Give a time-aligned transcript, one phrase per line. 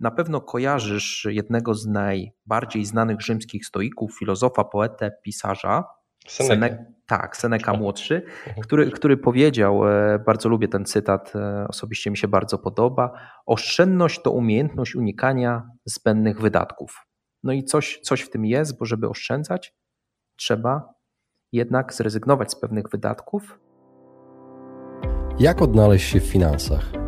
[0.00, 5.84] Na pewno kojarzysz jednego z najbardziej znanych rzymskich stoików, filozofa, poetę, pisarza.
[6.26, 6.84] Seneca.
[7.06, 8.14] tak, Seneca młodszy,
[8.46, 8.62] mhm.
[8.62, 13.12] który, który powiedział, e, bardzo lubię ten cytat, e, osobiście mi się bardzo podoba,
[13.46, 17.06] oszczędność to umiejętność unikania zbędnych wydatków.
[17.42, 19.74] No i coś, coś w tym jest, bo żeby oszczędzać,
[20.36, 20.94] trzeba
[21.52, 23.60] jednak zrezygnować z pewnych wydatków.
[25.38, 27.07] Jak odnaleźć się w finansach?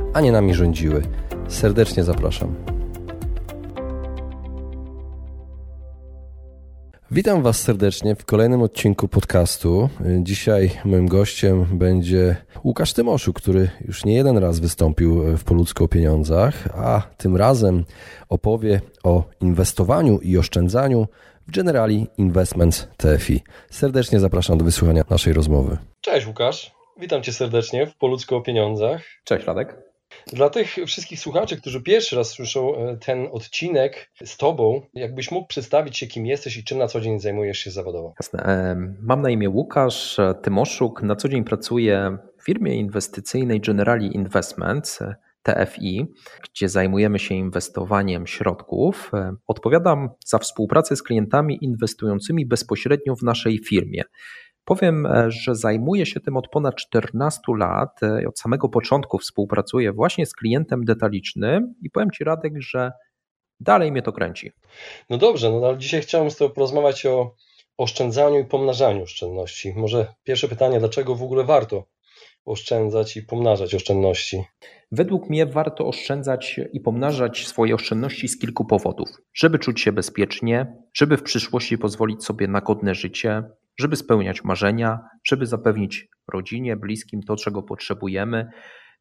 [0.13, 1.01] a nie nami rządziły.
[1.47, 2.55] Serdecznie zapraszam.
[7.11, 9.89] Witam Was serdecznie w kolejnym odcinku podcastu.
[10.19, 15.87] Dzisiaj moim gościem będzie Łukasz Tymoszu, który już nie jeden raz wystąpił w Poludzko o
[15.87, 17.85] pieniądzach, a tym razem
[18.29, 21.07] opowie o inwestowaniu i oszczędzaniu
[21.47, 23.43] w Generali Investments TFI.
[23.69, 25.77] Serdecznie zapraszam do wysłuchania naszej rozmowy.
[26.01, 29.01] Cześć Łukasz, witam Cię serdecznie w Poludzko o pieniądzach.
[29.23, 29.90] Cześć Radek.
[30.27, 35.47] Dla tych wszystkich słuchaczy, którzy pierwszy raz słyszą e, ten odcinek z Tobą, jakbyś mógł
[35.47, 38.13] przedstawić się, kim jesteś i czym na co dzień zajmujesz się zawodowo?
[38.19, 38.75] Jasne.
[39.01, 41.03] Mam na imię Łukasz Tymoszuk.
[41.03, 44.99] Na co dzień pracuję w firmie inwestycyjnej Generali Investments.
[45.43, 46.05] TFI,
[46.43, 49.11] gdzie zajmujemy się inwestowaniem środków.
[49.47, 54.03] Odpowiadam za współpracę z klientami inwestującymi bezpośrednio w naszej firmie.
[54.65, 57.99] Powiem, że zajmuję się tym od ponad 14 lat.
[58.27, 62.91] Od samego początku współpracuję właśnie z klientem detalicznym i powiem Ci, Radek, że
[63.59, 64.51] dalej mnie to kręci.
[65.09, 67.35] No dobrze, no ale dzisiaj chciałem z Tobą porozmawiać o
[67.77, 69.73] oszczędzaniu i pomnażaniu oszczędności.
[69.75, 71.83] Może pierwsze pytanie, dlaczego w ogóle warto
[72.45, 74.43] oszczędzać i pomnażać oszczędności?
[74.91, 79.09] Według mnie warto oszczędzać i pomnażać swoje oszczędności z kilku powodów.
[79.33, 83.43] Żeby czuć się bezpiecznie, żeby w przyszłości pozwolić sobie na godne życie,
[83.79, 88.49] żeby spełniać marzenia, żeby zapewnić rodzinie, bliskim to, czego potrzebujemy.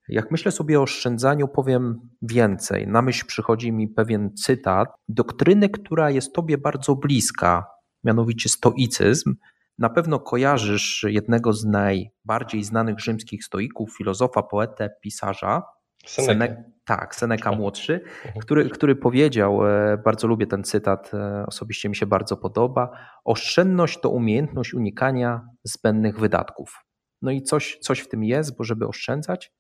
[0.09, 2.89] Jak myślę sobie o oszczędzaniu, powiem więcej.
[2.89, 7.65] Na myśl przychodzi mi pewien cytat doktryny, która jest Tobie bardzo bliska,
[8.05, 9.35] mianowicie stoicyzm.
[9.79, 15.63] Na pewno kojarzysz jednego z najbardziej znanych rzymskich stoików, filozofa, poetę, pisarza.
[16.07, 16.63] Seneca.
[16.85, 18.41] tak, Seneca młodszy, mhm.
[18.41, 22.91] który, który powiedział, e, bardzo lubię ten cytat, e, osobiście mi się bardzo podoba,
[23.25, 26.85] oszczędność to umiejętność unikania zbędnych wydatków.
[27.23, 29.53] No i coś, coś w tym jest, bo żeby oszczędzać,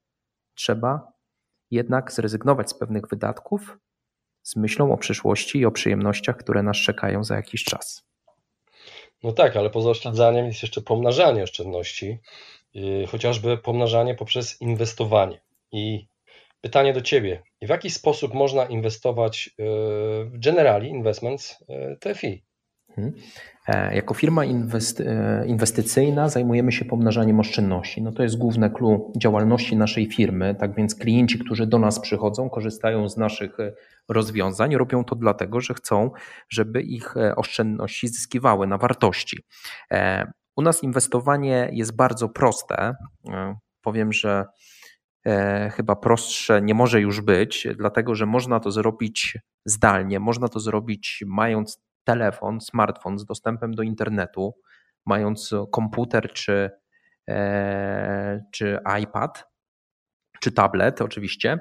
[0.54, 1.12] trzeba
[1.70, 3.78] jednak zrezygnować z pewnych wydatków
[4.42, 8.02] z myślą o przyszłości i o przyjemnościach, które nas czekają za jakiś czas.
[9.22, 12.18] No tak, ale poza oszczędzaniem jest jeszcze pomnażanie oszczędności,
[12.74, 15.40] yy, chociażby pomnażanie poprzez inwestowanie.
[15.72, 16.06] I
[16.60, 19.64] pytanie do Ciebie, w jaki sposób można inwestować yy,
[20.24, 22.42] w Generali Investments yy, TFI?
[22.94, 23.12] Hmm.
[23.68, 24.48] E, jako firma e,
[25.46, 28.02] inwestycyjna zajmujemy się pomnażaniem oszczędności.
[28.02, 30.54] No to jest główne clue działalności naszej firmy.
[30.54, 33.72] Tak więc klienci, którzy do nas przychodzą, korzystają z naszych e,
[34.08, 36.10] rozwiązań, robią to dlatego, że chcą,
[36.48, 39.38] żeby ich oszczędności zyskiwały na wartości.
[40.56, 42.94] U nas inwestowanie jest bardzo proste.
[43.82, 44.44] Powiem, że
[45.72, 51.24] chyba prostsze nie może już być, dlatego że można to zrobić zdalnie, można to zrobić
[51.26, 54.54] mając telefon, smartfon z dostępem do internetu,
[55.06, 56.70] mając komputer czy,
[57.28, 59.48] e, czy iPad,
[60.40, 61.58] czy tablet oczywiście.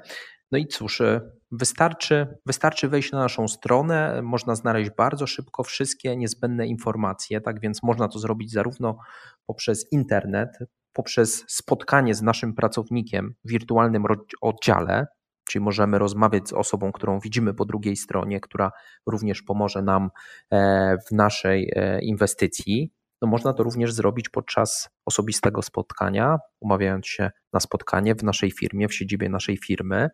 [0.51, 1.21] No i cóż, e,
[1.51, 7.83] wystarczy, wystarczy wejść na naszą stronę, można znaleźć bardzo szybko wszystkie niezbędne informacje, tak więc
[7.83, 8.97] można to zrobić zarówno
[9.45, 10.49] poprzez internet,
[10.99, 14.03] poprzez spotkanie z naszym pracownikiem w wirtualnym
[14.41, 15.07] oddziale,
[15.49, 18.71] czyli możemy rozmawiać z osobą, którą widzimy po drugiej stronie, która
[19.05, 20.09] również pomoże nam
[20.51, 22.91] e, w naszej e, inwestycji.
[23.21, 28.87] No można to również zrobić podczas osobistego spotkania, umawiając się na spotkanie w naszej firmie,
[28.87, 30.09] w siedzibie naszej firmy.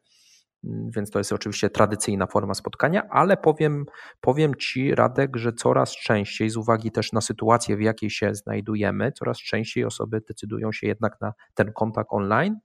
[0.65, 3.85] Mm, więc to jest oczywiście tradycyjna forma spotkania, ale powiem,
[4.21, 9.11] powiem Ci, Radek, że coraz częściej, z uwagi też na sytuację, w jakiej się znajdujemy,
[9.11, 12.59] coraz częściej osoby decydują się jednak na ten kontakt online,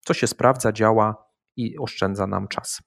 [0.00, 2.80] co się sprawdza, działa i oszczędza nam czas.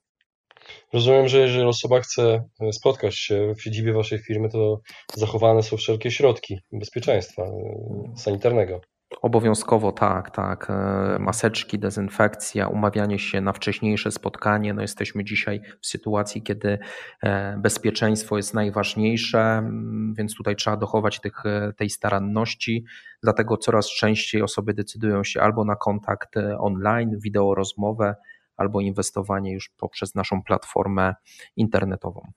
[0.92, 4.80] Rozumiem, że jeżeli osoba chce e, spotkać się w siedzibie waszej firmy, to
[5.14, 8.80] zachowane są wszelkie środki bezpieczeństwa e, sanitarnego.
[9.22, 10.70] Obowiązkowo tak, tak.
[10.70, 14.74] E, maseczki, dezynfekcja, umawianie się na wcześniejsze spotkanie.
[14.74, 16.78] No jesteśmy dzisiaj w sytuacji, kiedy
[17.22, 22.84] e, bezpieczeństwo jest najważniejsze, mm, więc tutaj trzeba dochować tych, e, tej staranności.
[23.22, 28.14] Dlatego coraz częściej osoby decydują się albo na kontakt online, wideo rozmowę,
[28.56, 31.14] albo inwestowanie już poprzez naszą platformę
[31.56, 32.32] internetową.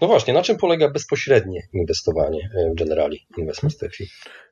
[0.00, 3.74] No właśnie, na czym polega bezpośrednie inwestowanie w Generali Investment?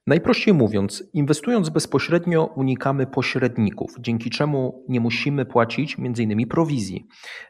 [0.06, 6.48] Najprościej mówiąc, inwestując bezpośrednio unikamy pośredników, dzięki czemu nie musimy płacić m.in.
[6.48, 7.06] prowizji.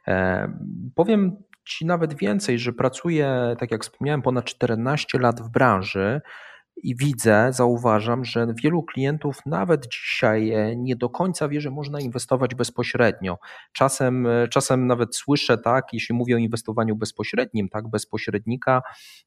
[0.08, 0.48] E,
[0.94, 6.20] powiem Ci nawet więcej, że pracuję, tak jak wspomniałem, ponad 14 lat w branży
[6.82, 12.00] i widzę, zauważam, że wielu klientów nawet dzisiaj e, nie do końca wie, że można
[12.00, 13.38] inwestować bezpośrednio.
[13.72, 18.82] Czasem, e, czasem nawet słyszę tak, jeśli mówię o inwestowaniu bezpośrednim, tak, bezpośrednika,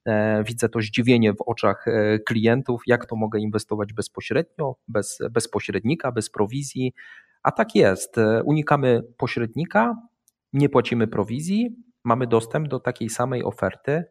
[0.06, 5.50] e, widzę to zdziwienie w oczach e, klientów, jak to mogę inwestować bezpośrednio, bez, bez
[5.50, 6.94] pośrednika, bez prowizji.
[7.44, 8.16] A tak jest.
[8.46, 9.96] Unikamy pośrednika,
[10.54, 14.04] nie płacimy prowizji, mamy dostęp do takiej samej oferty,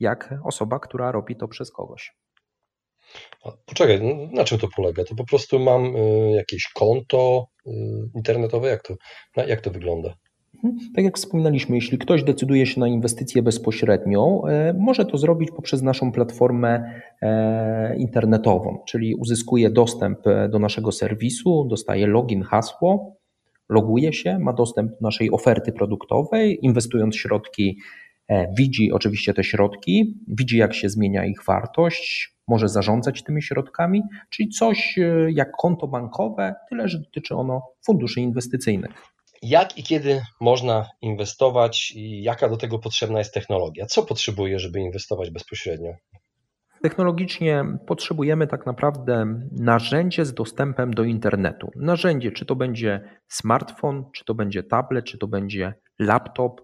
[0.00, 2.25] jak osoba, która robi to przez kogoś.
[3.66, 4.00] Poczekaj,
[4.32, 5.04] na czym to polega?
[5.04, 7.70] To po prostu mam y, jakieś konto y,
[8.14, 8.68] internetowe?
[8.68, 8.94] Jak to,
[9.46, 10.14] jak to wygląda?
[10.64, 10.92] Mhm.
[10.94, 15.82] Tak jak wspominaliśmy, jeśli ktoś decyduje się na inwestycję bezpośrednią, e, może to zrobić poprzez
[15.82, 23.16] naszą platformę e, internetową, czyli uzyskuje dostęp e, do naszego serwisu, dostaje login, hasło,
[23.68, 27.78] loguje się, ma dostęp do naszej oferty produktowej, inwestując środki,
[28.58, 34.48] widzi oczywiście te środki, widzi jak się zmienia ich wartość, może zarządzać tymi środkami, czyli
[34.48, 38.90] coś e, jak konto bankowe, tyle że dotyczy ono funduszy inwestycyjnych.
[39.42, 43.86] Jak i kiedy można inwestować i jaka do tego potrzebna jest technologia?
[43.86, 45.92] Co potrzebuje, żeby inwestować bezpośrednio?
[46.82, 51.70] Technologicznie potrzebujemy tak naprawdę narzędzie z dostępem do internetu.
[51.76, 56.60] Narzędzie, czy to będzie smartfon, czy to będzie tablet, czy to będzie laptop,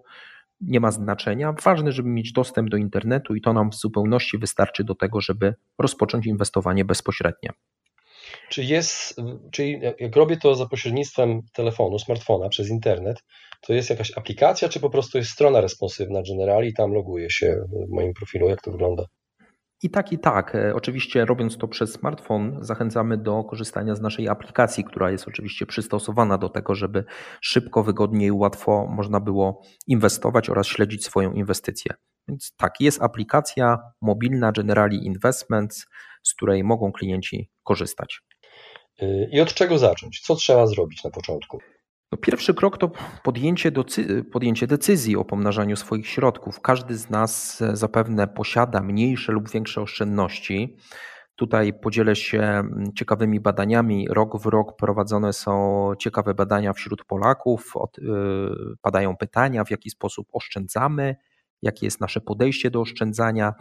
[0.63, 1.55] nie ma znaczenia.
[1.65, 5.55] Ważne, żeby mieć dostęp do internetu i to nam w zupełności wystarczy do tego, żeby
[5.79, 7.51] rozpocząć inwestowanie bezpośrednie.
[8.49, 9.21] Czy jest,
[9.53, 13.25] czyli jak robię to za pośrednictwem telefonu, smartfona przez internet,
[13.61, 17.57] to jest jakaś aplikacja, czy po prostu jest strona responsywna Generali i tam loguję się
[17.89, 18.49] w moim profilu?
[18.49, 19.05] Jak to wygląda?
[19.83, 20.55] I tak, i tak.
[20.55, 25.67] E, oczywiście, robiąc to przez smartfon, zachęcamy do korzystania z naszej aplikacji, która jest oczywiście
[25.67, 27.05] przystosowana do tego, żeby
[27.41, 31.95] szybko, wygodnie i łatwo można było inwestować oraz śledzić swoją inwestycję.
[32.29, 35.87] Więc tak, jest aplikacja mobilna Generali Investments,
[36.23, 38.21] z której mogą klienci korzystać.
[39.03, 40.21] Y, I od czego zacząć?
[40.21, 41.59] Co trzeba zrobić na początku?
[42.13, 42.91] No pierwszy krok to
[43.23, 43.73] podjęcie,
[44.33, 46.61] podjęcie decyzji o pomnażaniu swoich środków.
[46.61, 50.77] Każdy z nas e, zapewne posiada mniejsze lub większe oszczędności.
[51.37, 54.09] Tutaj podzielę się mm, ciekawymi badaniami.
[54.11, 57.75] Rok w rok prowadzone są ciekawe badania wśród Polaków.
[57.99, 61.17] Yy, padają pytania, w jaki sposób oszczędzamy,
[61.63, 63.55] jakie jest nasze podejście do oszczędzania.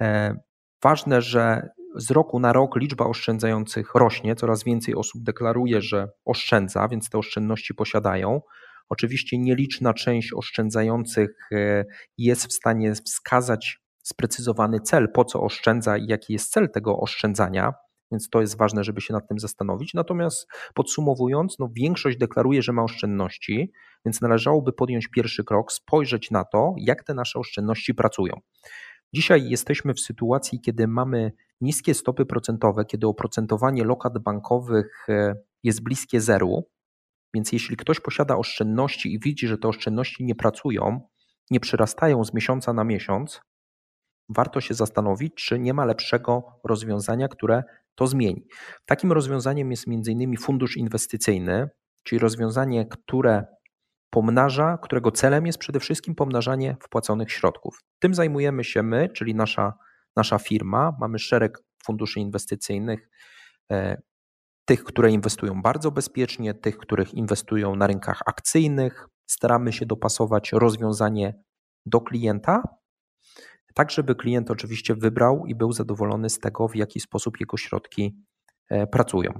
[0.00, 0.36] E,
[0.82, 6.88] ważne, że z roku na rok liczba oszczędzających rośnie, coraz więcej osób deklaruje, że oszczędza,
[6.88, 8.40] więc te oszczędności posiadają.
[8.88, 11.84] Oczywiście nieliczna część oszczędzających e,
[12.18, 17.72] jest w stanie wskazać sprecyzowany cel, po co oszczędza i jaki jest cel tego oszczędzania,
[18.12, 19.94] więc to jest ważne, żeby się nad tym zastanowić.
[19.94, 23.72] Natomiast podsumowując, no większość deklaruje, że ma oszczędności,
[24.04, 28.40] więc należałoby podjąć pierwszy krok, spojrzeć na to, jak te nasze oszczędności pracują.
[29.12, 35.82] Dzisiaj jesteśmy w sytuacji, kiedy mamy niskie stopy procentowe, kiedy oprocentowanie lokat bankowych e, jest
[35.82, 36.68] bliskie zeru,
[37.34, 41.00] więc jeśli ktoś posiada oszczędności i widzi, że te oszczędności nie pracują,
[41.50, 43.40] nie przyrastają z miesiąca na miesiąc,
[44.28, 47.62] warto się zastanowić, czy nie ma lepszego rozwiązania, które
[47.94, 48.46] to zmieni.
[48.86, 50.36] Takim rozwiązaniem jest m.in.
[50.36, 51.68] fundusz inwestycyjny,
[52.02, 53.44] czyli rozwiązanie, które
[54.10, 57.80] pomnaża, którego celem jest przede wszystkim pomnażanie wpłaconych środków.
[57.98, 59.72] Tym zajmujemy się my, czyli nasza,
[60.16, 60.96] nasza firma.
[61.00, 63.08] Mamy szereg funduszy inwestycyjnych,
[63.72, 64.02] e,
[64.64, 69.06] tych, które inwestują bardzo bezpiecznie, tych, których inwestują na rynkach akcyjnych.
[69.26, 71.34] Staramy się dopasować rozwiązanie
[71.86, 72.62] do klienta,
[73.74, 78.16] tak żeby klient oczywiście wybrał i był zadowolony z tego, w jaki sposób jego środki
[78.70, 79.32] e, pracują.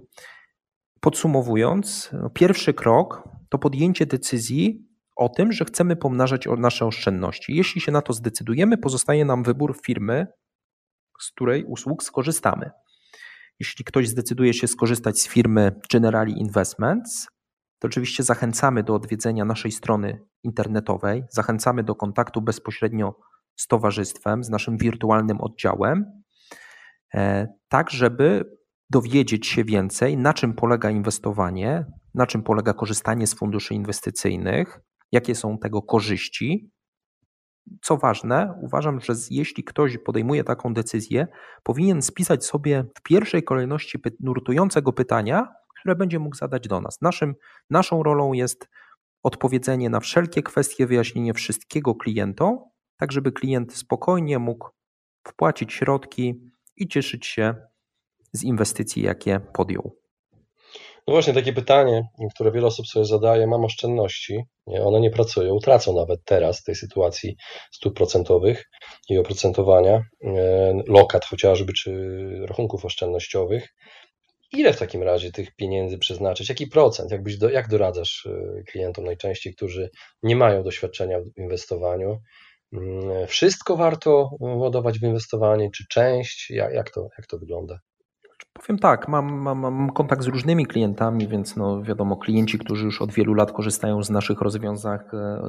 [1.00, 7.56] Podsumowując, no, pierwszy krok to podjęcie decyzji o tym, że chcemy pomnażać nasze oszczędności.
[7.56, 10.26] Jeśli się na to zdecydujemy, pozostaje nam wybór firmy,
[11.20, 12.70] z której usług skorzystamy.
[13.60, 17.28] Jeśli ktoś zdecyduje się skorzystać z firmy Generali Investments,
[17.78, 23.14] to oczywiście zachęcamy do odwiedzenia naszej strony internetowej, zachęcamy do kontaktu bezpośrednio
[23.56, 26.22] z towarzystwem, z naszym wirtualnym oddziałem,
[27.14, 28.56] e, tak żeby
[28.90, 34.80] dowiedzieć się więcej, na czym polega inwestowanie, na czym polega korzystanie z funduszy inwestycyjnych,
[35.12, 36.70] jakie są tego korzyści.
[37.82, 41.26] Co ważne, uważam, że jeśli ktoś podejmuje taką decyzję,
[41.62, 47.02] powinien spisać sobie w pierwszej kolejności nurtującego pytania, które będzie mógł zadać do nas.
[47.02, 47.34] Naszym,
[47.70, 48.68] naszą rolą jest
[49.22, 52.58] odpowiedzenie na wszelkie kwestie, wyjaśnienie wszystkiego klientom,
[52.96, 54.68] tak żeby klient spokojnie mógł
[55.28, 57.54] wpłacić środki i cieszyć się
[58.32, 60.05] z inwestycji, jakie podjął.
[61.06, 65.94] No właśnie takie pytanie, które wiele osób sobie zadaje, mam oszczędności, one nie pracują, tracą
[65.96, 67.36] nawet teraz w tej sytuacji
[67.72, 68.64] stóp procentowych
[69.08, 71.92] i oprocentowania, e, lokat chociażby, czy
[72.48, 73.74] rachunków oszczędnościowych.
[74.52, 76.48] Ile w takim razie tych pieniędzy przeznaczyć?
[76.48, 77.10] Jaki procent?
[77.10, 79.90] Jak, byś do, jak doradzasz e, klientom najczęściej, którzy
[80.22, 82.18] nie mają doświadczenia w inwestowaniu?
[82.72, 86.50] Mm, wszystko warto ładować w inwestowanie, czy część?
[86.50, 87.78] Jak, jak, to, jak to wygląda?
[88.52, 93.02] Powiem tak, mam, mam, mam kontakt z różnymi klientami, więc no wiadomo, klienci, którzy już
[93.02, 94.98] od wielu lat korzystają z naszych rozwiązań,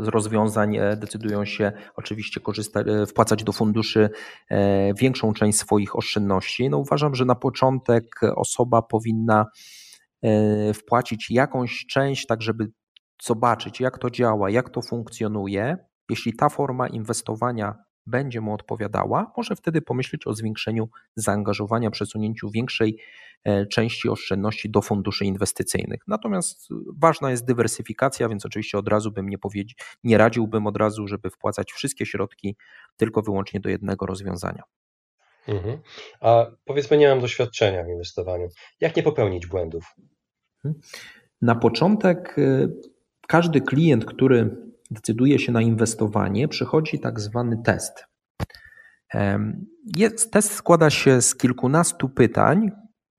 [0.01, 4.09] z rozwiązań e, decydują się oczywiście korzystać, e, wpłacać do funduszy
[4.49, 6.69] e, większą część swoich oszczędności.
[6.69, 9.45] No uważam, że na początek osoba powinna
[10.73, 12.71] wpłacić jakąś część, tak żeby
[13.23, 15.77] zobaczyć, jak to działa, jak to funkcjonuje.
[16.09, 17.75] Jeśli ta forma inwestowania
[18.07, 22.97] będzie mu odpowiadała, może wtedy pomyśleć o zwiększeniu zaangażowania, przesunięciu większej
[23.43, 25.99] e, części oszczędności do funduszy inwestycyjnych.
[26.07, 26.67] Natomiast
[27.01, 31.29] ważna jest dywersyfikacja, więc oczywiście od razu bym nie powiedział, nie radziłbym od razu, żeby
[31.29, 32.55] wpłacać wszystkie środki
[32.97, 34.63] tylko wyłącznie do jednego rozwiązania.
[35.47, 35.79] Mhm.
[36.21, 38.47] A powiedzmy, nie mam doświadczenia w inwestowaniu.
[38.81, 39.95] Jak nie popełnić błędów?
[40.65, 40.81] Mhm.
[41.41, 42.67] Na początek e,
[43.27, 48.05] każdy klient, który decyduje się na inwestowanie, przychodzi tak zwany test.
[49.97, 52.71] Jest, test składa się z kilkunastu pytań,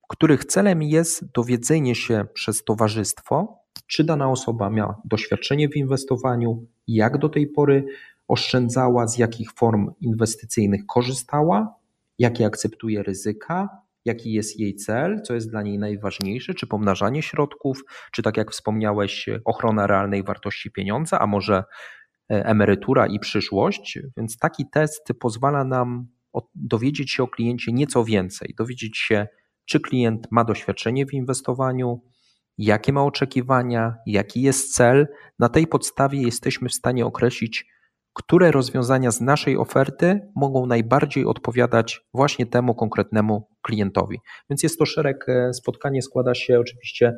[0.08, 7.18] których celem jest dowiedzenie się przez towarzystwo, czy dana osoba miała doświadczenie w inwestowaniu, jak
[7.18, 7.86] do tej pory
[8.28, 11.74] oszczędzała, z jakich form inwestycyjnych korzystała,
[12.18, 13.68] jakie akceptuje ryzyka,
[14.08, 18.50] jaki jest jej cel, co jest dla niej najważniejsze, czy pomnażanie środków, czy tak jak
[18.50, 21.64] wspomniałeś, ochrona realnej wartości pieniądza, a może
[22.30, 23.98] e, emerytura i przyszłość.
[24.16, 26.08] Więc taki test pozwala nam
[26.54, 29.26] dowiedzieć się o kliencie nieco więcej, dowiedzieć się,
[29.64, 32.02] czy klient ma doświadczenie w inwestowaniu,
[32.58, 35.06] jakie ma oczekiwania, jaki jest cel.
[35.38, 37.66] Na tej podstawie jesteśmy w stanie określić,
[38.18, 44.18] które rozwiązania z naszej oferty mogą najbardziej odpowiadać właśnie temu konkretnemu klientowi.
[44.50, 47.16] Więc jest to szereg, e, spotkanie składa się oczywiście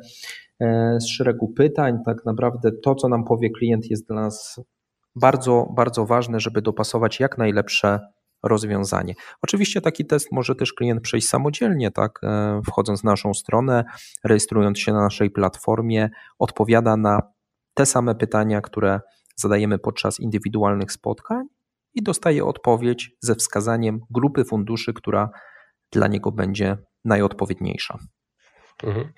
[0.59, 1.97] e, z szeregu pytań.
[2.05, 4.61] Tak naprawdę to, co nam powie klient, jest dla nas
[5.15, 7.99] bardzo, bardzo ważne, żeby dopasować jak najlepsze
[8.43, 9.13] rozwiązanie.
[9.41, 13.83] Oczywiście taki test może też klient przejść samodzielnie, tak, e, wchodząc na naszą stronę,
[14.23, 17.21] rejestrując się na naszej platformie, odpowiada na
[17.73, 18.99] te same pytania, które
[19.35, 21.45] zadajemy podczas indywidualnych spotkań
[21.93, 25.29] i dostaje odpowiedź ze wskazaniem grupy funduszy, która
[25.91, 27.97] dla niego będzie najodpowiedniejsza.
[28.83, 29.13] Mhm.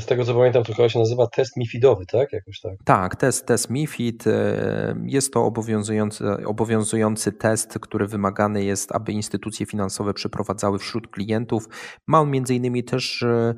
[0.00, 2.32] Z tego co pamiętam, to chyba się nazywa test MIFIDowy, tak?
[2.32, 2.72] Jakoś tak.
[2.84, 4.26] Tak, test, test MIFID.
[4.26, 11.68] E, jest to obowiązujący, obowiązujący test, który wymagany jest, aby instytucje finansowe przeprowadzały wśród klientów.
[12.06, 13.54] Ma on między innymi też e,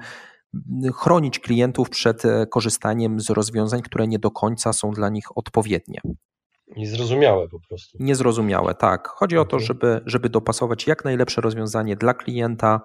[0.95, 6.01] chronić klientów przed e, korzystaniem z rozwiązań, które nie do końca są dla nich odpowiednie.
[6.77, 7.99] Niezrozumiałe po prostu.
[8.01, 9.09] Niezrozumiałe, tak.
[9.09, 9.67] Chodzi o to, mhm.
[9.67, 12.81] żeby, żeby dopasować jak najlepsze rozwiązanie dla klienta,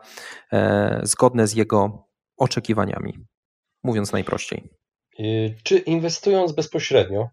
[0.54, 2.08] e, zgodne z jego
[2.38, 3.14] oczekiwaniami,
[3.84, 4.70] mówiąc najprościej.
[5.64, 7.30] Czy inwestując bezpośrednio,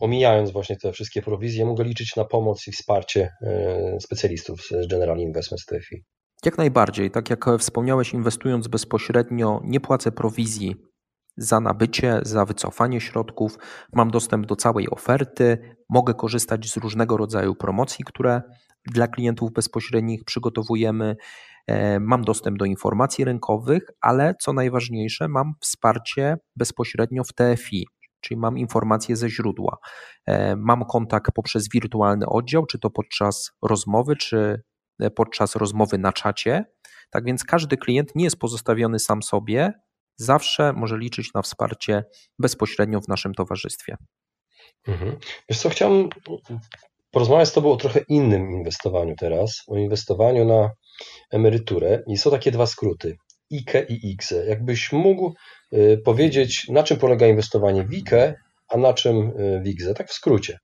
[0.00, 5.18] omijając właśnie te wszystkie prowizje, mogę liczyć na pomoc i wsparcie e, specjalistów z General
[5.18, 6.04] Investment TFI?
[6.44, 7.10] Jak najbardziej.
[7.10, 10.76] Tak jak wspomniałeś, inwestując bezpośrednio, nie płacę prowizji
[11.36, 13.58] za nabycie, za wycofanie środków.
[13.92, 18.42] Mam dostęp do całej oferty, mogę korzystać z różnego rodzaju promocji, które
[18.84, 21.16] dla klientów bezpośrednich przygotowujemy.
[21.66, 27.86] E, mam dostęp do informacji rynkowych, ale co najważniejsze, mam wsparcie bezpośrednio w TFI,
[28.20, 29.76] czyli mam informacje ze źródła.
[30.26, 34.62] E, mam kontakt poprzez wirtualny oddział, czy to podczas rozmowy, czy
[35.02, 36.64] E, podczas rozmowy na czacie.
[37.10, 39.72] Tak więc każdy klient nie jest pozostawiony sam sobie,
[40.16, 42.04] zawsze może liczyć na wsparcie
[42.38, 43.96] bezpośrednio w naszym towarzystwie.
[44.88, 45.16] Mhm.
[45.48, 46.08] Wiesz co, chciałem
[47.10, 50.70] porozmawiać z Tobą o trochę innym inwestowaniu teraz, o inwestowaniu na
[51.30, 53.16] emeryturę i są takie dwa skróty,
[53.52, 54.46] IKE i IKZE.
[54.46, 55.34] Jakbyś mógł
[55.72, 58.34] e, powiedzieć, na czym polega inwestowanie w IKE,
[58.68, 60.58] a na czym e, w IKZE, tak w skrócie.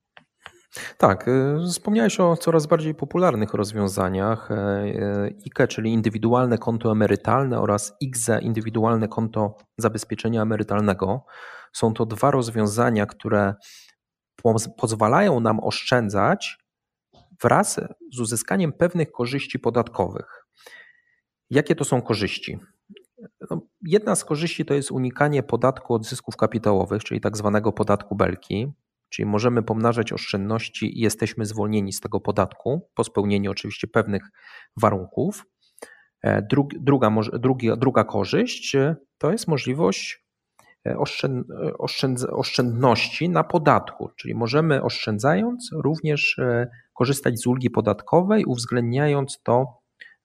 [0.99, 7.97] Tak, y, wspomniałeś o coraz bardziej popularnych rozwiązaniach e, IKE, czyli indywidualne konto emerytalne oraz
[8.01, 11.25] IGZE, indywidualne konto zabezpieczenia emerytalnego.
[11.73, 13.55] Są to dwa rozwiązania, które
[14.77, 16.59] pozwalają nam oszczędzać
[17.43, 17.81] wraz
[18.13, 20.45] z uzyskaniem pewnych korzyści podatkowych.
[21.51, 22.59] Jakie to są korzyści?
[23.51, 28.17] No, jedna z korzyści to jest unikanie podatku od zysków kapitałowych, czyli tak zwanego podatku
[28.17, 28.73] belki.
[29.09, 34.23] Czyli możemy pomnażać oszczędności i jesteśmy zwolnieni z tego podatku po spełnieniu oczywiście pewnych
[34.77, 35.45] warunków.
[36.23, 36.43] E,
[36.81, 37.11] druga,
[37.77, 40.25] druga, korzyść e, to jest możliwość
[40.87, 40.97] e,
[42.31, 46.37] oszczędności na podatku, czyli możemy oszczędzając również
[46.95, 49.67] korzystać z ulgi podatkowej, uwzględniając to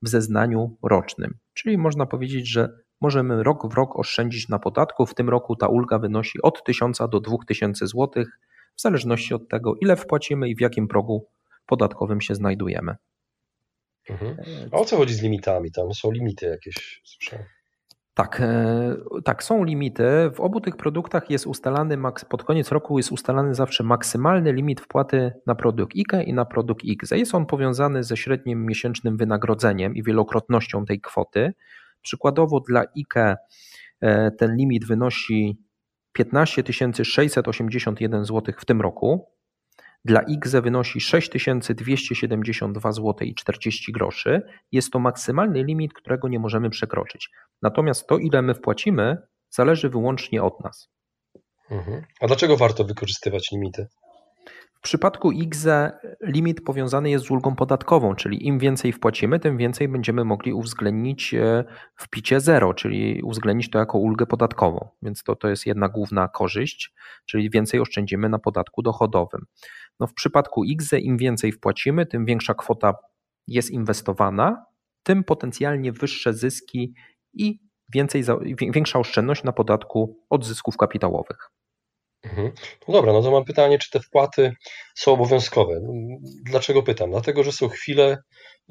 [0.01, 1.33] w zeznaniu rocznym.
[1.53, 2.69] Czyli można powiedzieć, że
[3.01, 5.05] możemy rok w rok oszczędzić na podatku.
[5.05, 8.25] W tym roku ta ulga wynosi od 1000 do 2000 zł
[8.75, 11.27] w zależności od tego, ile wpłacimy i w jakim progu
[11.65, 12.95] podatkowym się znajdujemy.
[14.09, 14.37] Mhm.
[14.71, 15.71] A o co chodzi z limitami?
[15.71, 17.45] Tam są limity jakieś, słyszałem.
[18.13, 20.03] Tak, e, tak, są limity.
[20.35, 21.97] W obu tych produktach jest ustalany,
[22.29, 26.83] pod koniec roku jest ustalany zawsze maksymalny limit wpłaty na produkt IKE i na produkt
[26.83, 27.17] IGZE.
[27.17, 31.53] Jest on powiązany ze średnim miesięcznym wynagrodzeniem i wielokrotnością tej kwoty.
[32.01, 33.35] Przykładowo dla IKE
[34.01, 35.57] e, ten limit wynosi
[36.13, 36.63] 15
[37.03, 39.33] 681 zł w tym roku.
[40.05, 44.41] Dla IGZE wynosi 6272 zł i 40 groszy.
[44.71, 47.29] Jest to maksymalny limit, którego nie możemy przekroczyć.
[47.61, 49.17] Natomiast to, ile my wpłacimy,
[49.49, 50.89] zależy wyłącznie od nas.
[51.71, 52.03] Mhm.
[52.21, 53.87] A dlaczego warto wykorzystywać limity?
[54.83, 59.87] W przypadku IGZE limit powiązany jest z ulgą podatkową, czyli im więcej wpłacimy, tym więcej
[59.87, 61.63] będziemy mogli uwzględnić e,
[61.95, 64.89] w picie zero, czyli uwzględnić to jako ulgę podatkową.
[65.01, 66.93] Więc to, to jest jedna główna korzyść,
[67.25, 69.45] czyli więcej oszczędzimy na podatku dochodowym.
[69.99, 72.93] No w przypadku IGZE im więcej wpłacimy, tym większa kwota
[73.47, 74.65] jest inwestowana,
[75.03, 76.93] tym potencjalnie wyższe zyski
[77.33, 77.59] i
[77.93, 78.23] więcej,
[78.73, 81.52] większa oszczędność na podatku od zysków kapitałowych.
[82.23, 82.51] Mhm.
[82.87, 84.53] No dobra, no to mam pytanie, czy te wpłaty
[84.95, 85.81] są obowiązkowe?
[86.45, 87.11] Dlaczego pytam?
[87.11, 88.17] Dlatego, że są chwile,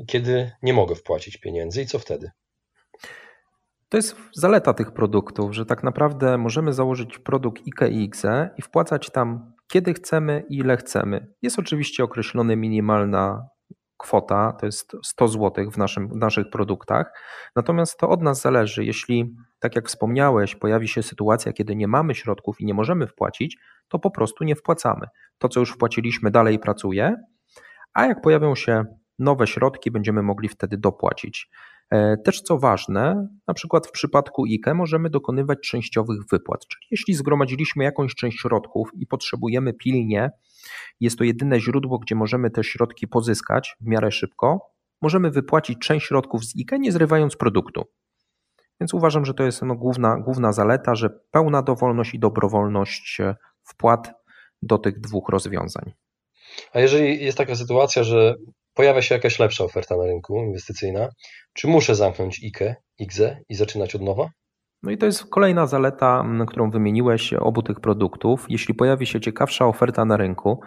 [0.06, 2.30] kiedy nie mogę wpłacić pieniędzy i co wtedy?
[3.88, 8.62] To jest zaleta tych produktów, że tak naprawdę możemy założyć produkt IKE i IGZE i
[8.62, 11.26] wpłacać tam kiedy chcemy i ile chcemy.
[11.42, 13.48] Jest oczywiście określona minimalna
[13.96, 17.12] kwota, to jest 100 zł w, naszym, w naszych produktach.
[17.56, 18.84] Natomiast to od nas zależy.
[18.84, 23.58] Jeśli, tak jak wspomniałeś, pojawi się sytuacja, kiedy nie mamy środków i nie możemy wpłacić,
[23.88, 25.06] to po prostu nie wpłacamy.
[25.38, 27.16] To, co już wpłaciliśmy, dalej pracuje,
[27.94, 28.84] a jak pojawią się
[29.18, 31.50] nowe środki, będziemy mogli wtedy dopłacić.
[31.90, 37.14] E, też co ważne, na przykład w przypadku IKE możemy dokonywać częściowych wypłat, czyli jeśli
[37.14, 40.30] zgromadziliśmy jakąś część środków i potrzebujemy pilnie,
[41.00, 44.60] jest to jedyne źródło, gdzie możemy te środki pozyskać w miarę szybko,
[45.02, 47.84] możemy wypłacić część środków z IKE, nie zrywając produktu.
[48.82, 53.34] Więc uważam, że to jest no główna, główna zaleta, że pełna dowolność i dobrowolność e,
[53.64, 54.12] wpłat
[54.62, 55.92] do tych dwóch rozwiązań.
[56.72, 58.34] A jeżeli jest taka sytuacja, że
[58.74, 61.08] pojawia się jakaś lepsza oferta na rynku inwestycyjna,
[61.52, 64.28] czy muszę zamknąć IKE, IGZE i zaczynać od nowa?
[64.82, 68.46] No i to jest kolejna zaleta, którą wymieniłeś obu tych produktów.
[68.48, 70.60] Jeśli pojawi się ciekawsza oferta na rynku,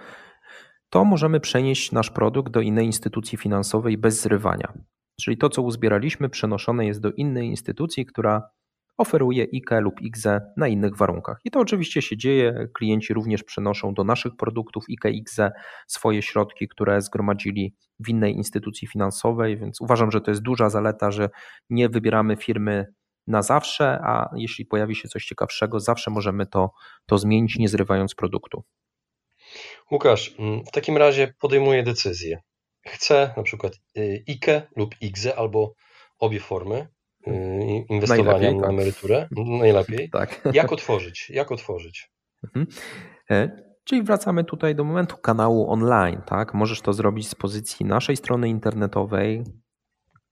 [0.90, 4.74] to możemy przenieść nasz produkt do innej instytucji finansowej bez zrywania.
[5.22, 8.50] Czyli to, co uzbieraliśmy, przenoszone jest do innej instytucji, która
[8.98, 11.40] oferuje IKE lub IGZE na innych warunkach.
[11.44, 12.68] I to oczywiście się dzieje.
[12.74, 15.52] Klienci również przenoszą do naszych produktów IKE, IGZE
[15.88, 21.12] swoje środki, które zgromadzili w innej instytucji finansowej, więc uważam, że to jest duża zaleta,
[21.12, 21.30] że
[21.70, 22.86] nie wybieramy firmy
[23.28, 26.72] na zawsze, a jeśli pojawi się coś ciekawszego, zawsze możemy to,
[27.06, 28.64] to zmienić, nie zrywając produktu.
[29.92, 32.42] Łukasz, mm, w takim razie podejmuję decyzję.
[32.88, 35.74] Chcę na przykład y, IKE lub IGZE albo
[36.20, 36.88] obie formy
[37.28, 37.32] y,
[37.90, 38.70] inwestowania na tak.
[38.70, 39.28] emeryturę.
[39.32, 40.10] Najlepiej.
[40.20, 40.42] Tak.
[40.54, 41.30] Jak otworzyć?
[41.30, 42.12] Jak otworzyć?
[42.44, 42.68] Mhm.
[43.32, 46.22] E, czyli wracamy tutaj do momentu kanału online.
[46.26, 46.54] Tak?
[46.54, 49.44] Możesz to zrobić z pozycji naszej strony internetowej,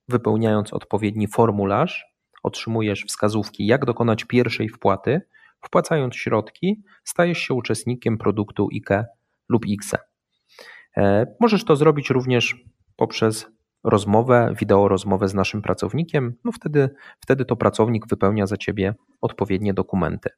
[0.07, 2.13] wypełniając odpowiedni formularz
[2.43, 5.21] otrzymujesz wskazówki, jak dokonać pierwszej wpłaty.
[5.65, 9.05] Wpłacając środki, stajesz się uczestnikiem produktu IKE
[9.49, 9.97] lub IKSE.
[10.97, 12.55] E, możesz to zrobić również
[12.95, 13.47] poprzez
[13.83, 19.73] rozmowę, wideo rozmowę z naszym pracownikiem, no wtedy, wtedy to pracownik wypełnia za ciebie odpowiednie
[19.73, 20.29] dokumenty.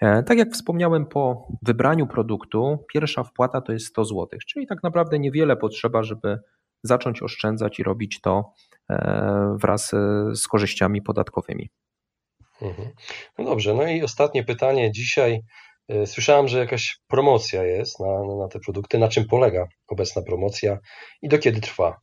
[0.00, 4.82] E, tak jak wspomniałem, po wybraniu produktu pierwsza wpłata to jest 100 zł, czyli tak
[4.82, 6.38] naprawdę niewiele potrzeba, żeby
[6.82, 8.52] zacząć oszczędzać i robić to
[8.90, 9.90] E, wraz
[10.34, 11.70] z korzyściami podatkowymi.
[12.62, 12.88] Mhm.
[13.38, 15.42] No dobrze, no i ostatnie pytanie dzisiaj.
[15.90, 18.98] E, słyszałem, że jakaś promocja jest na, na te produkty.
[18.98, 20.78] Na czym polega obecna promocja
[21.22, 22.00] i do kiedy trwa?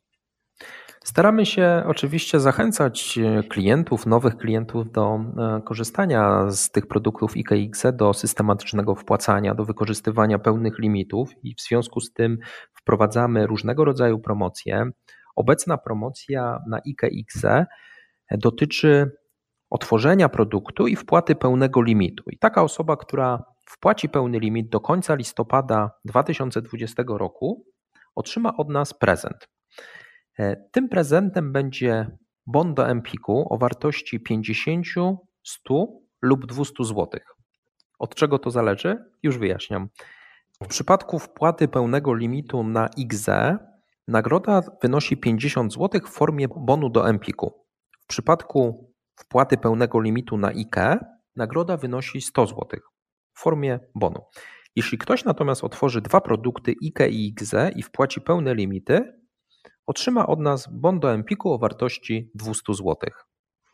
[1.03, 7.83] Staramy się oczywiście zachęcać e, klientów, nowych klientów do e, korzystania z tych produktów IKX
[7.93, 12.37] do systematycznego wpłacania, do wykorzystywania pełnych limitów i w związku z tym
[12.73, 14.89] wprowadzamy różnego rodzaju promocje.
[15.35, 17.41] Obecna promocja na IKX
[18.31, 19.11] dotyczy
[19.69, 22.23] otworzenia produktu i wpłaty pełnego limitu.
[22.29, 27.65] I taka osoba, która wpłaci pełny limit do końca listopada 2020 roku,
[28.15, 29.47] otrzyma od nas prezent.
[30.39, 34.85] E, tym prezentem będzie bon do Empiku o wartości 50,
[35.43, 35.87] 100
[36.21, 37.07] lub 200 zł.
[37.99, 38.97] Od czego to zależy?
[39.23, 39.89] Już wyjaśniam.
[40.63, 43.57] W przypadku wpłaty pełnego limitu na XE
[44.07, 47.65] nagroda wynosi 50 zł w formie bonu do Empiku.
[48.01, 50.99] W przypadku wpłaty pełnego limitu na IKE
[51.35, 52.79] nagroda wynosi 100 zł
[53.37, 54.21] w formie bonu.
[54.75, 59.13] Jeśli ktoś natomiast otworzy dwa produkty IKE i XE i wpłaci pełne limity,
[59.87, 62.95] otrzyma od nas bon do Empiku o wartości 200 zł.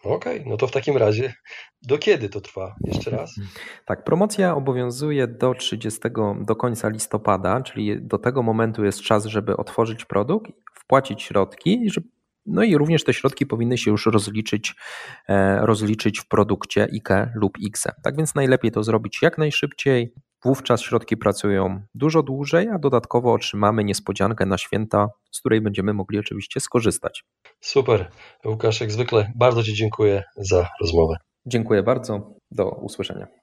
[0.03, 1.33] Okej, okay, no to w takim razie
[1.81, 2.75] do kiedy to trwa?
[2.83, 3.35] Jeszcze raz.
[3.85, 5.99] Tak, promocja obowiązuje do 30,
[6.41, 11.89] do końca listopada, czyli do tego momentu jest czas, żeby otworzyć produkt, wpłacić środki,
[12.45, 14.75] no i również te środki powinny się już rozliczyć,
[15.29, 17.91] e, rozliczyć w produkcie IKE lub IKSE.
[18.03, 20.13] Tak więc najlepiej to zrobić jak najszybciej,
[20.45, 26.19] Wówczas środki pracują dużo dłużej, a dodatkowo otrzymamy niespodziankę na święta, z której będziemy mogli
[26.19, 27.23] oczywiście skorzystać.
[27.61, 28.11] Super.
[28.45, 31.15] Łukasz, jak zwykle bardzo Ci dziękuję za rozmowę.
[31.45, 32.33] Dziękuję bardzo.
[32.51, 33.42] Do usłyszenia.